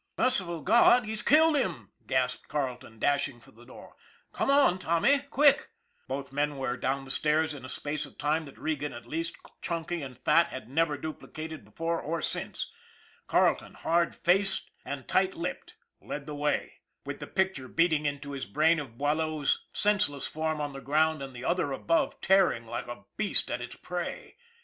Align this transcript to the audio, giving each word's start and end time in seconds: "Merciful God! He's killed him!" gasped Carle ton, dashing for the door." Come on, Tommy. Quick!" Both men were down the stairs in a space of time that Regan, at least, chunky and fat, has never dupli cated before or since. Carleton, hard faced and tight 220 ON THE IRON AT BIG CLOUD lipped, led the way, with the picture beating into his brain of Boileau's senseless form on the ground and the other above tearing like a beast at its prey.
"Merciful 0.17 0.61
God! 0.61 1.05
He's 1.05 1.21
killed 1.21 1.55
him!" 1.55 1.91
gasped 2.07 2.47
Carle 2.47 2.75
ton, 2.75 2.97
dashing 2.97 3.39
for 3.39 3.51
the 3.51 3.65
door." 3.67 3.95
Come 4.33 4.49
on, 4.49 4.79
Tommy. 4.79 5.19
Quick!" 5.29 5.69
Both 6.07 6.33
men 6.33 6.57
were 6.57 6.75
down 6.75 7.05
the 7.05 7.11
stairs 7.11 7.53
in 7.53 7.63
a 7.63 7.69
space 7.69 8.07
of 8.07 8.17
time 8.17 8.45
that 8.45 8.57
Regan, 8.57 8.93
at 8.93 9.05
least, 9.05 9.35
chunky 9.61 10.01
and 10.01 10.17
fat, 10.17 10.47
has 10.47 10.63
never 10.65 10.97
dupli 10.97 11.31
cated 11.31 11.63
before 11.63 12.01
or 12.01 12.19
since. 12.19 12.71
Carleton, 13.27 13.75
hard 13.75 14.15
faced 14.15 14.71
and 14.83 15.07
tight 15.07 15.33
220 15.33 15.35
ON 15.35 15.45
THE 15.45 15.45
IRON 15.45 15.61
AT 15.61 15.65
BIG 15.67 16.07
CLOUD 16.07 16.09
lipped, 16.09 16.09
led 16.09 16.25
the 16.25 16.33
way, 16.35 16.73
with 17.05 17.19
the 17.19 17.27
picture 17.27 17.67
beating 17.67 18.07
into 18.07 18.31
his 18.31 18.47
brain 18.47 18.79
of 18.79 18.97
Boileau's 18.97 19.67
senseless 19.71 20.25
form 20.25 20.59
on 20.59 20.73
the 20.73 20.81
ground 20.81 21.21
and 21.21 21.35
the 21.35 21.45
other 21.45 21.71
above 21.71 22.19
tearing 22.21 22.65
like 22.65 22.87
a 22.87 23.03
beast 23.17 23.51
at 23.51 23.61
its 23.61 23.75
prey. 23.75 24.35